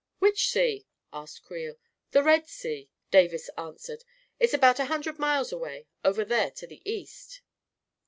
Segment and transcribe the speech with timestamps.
[0.17, 0.87] "Which sea?
[1.13, 1.75] "asked Creel"
[2.11, 4.03] The Red Sea," Davis answered."
[4.39, 7.41] It's about a hundred miles away, over there to the east."